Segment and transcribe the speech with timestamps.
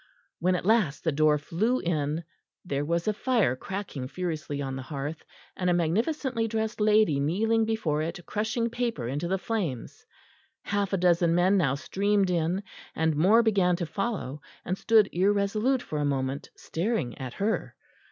[0.39, 2.23] When at last the door flew in,
[2.65, 5.23] there was a fire cracking furiously on the hearth,
[5.55, 10.03] and a magnificently dressed lady kneeling before it, crushing paper into the flames.
[10.63, 12.63] Half a dozen men now streamed in
[12.95, 17.75] and more began to follow, and stood irresolute for a moment, staring at her.